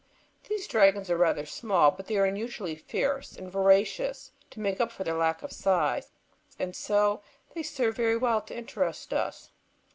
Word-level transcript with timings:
These 0.49 0.67
dragons 0.67 1.11
are 1.11 1.15
rather 1.15 1.45
small, 1.45 1.91
but 1.91 2.07
they 2.07 2.17
are 2.17 2.25
unusually 2.25 2.73
fierce 2.75 3.37
and 3.37 3.51
voracious, 3.51 4.31
to 4.49 4.59
make 4.59 4.81
up 4.81 4.91
for 4.91 5.03
their 5.03 5.13
lack 5.13 5.43
of 5.43 5.51
size. 5.51 6.09
And 6.57 6.75
so 6.75 7.21
they 7.53 7.61
serve 7.61 7.97
very 7.97 8.17
well 8.17 8.41
to 8.41 8.57
interest 8.57 9.13
us. 9.13 9.51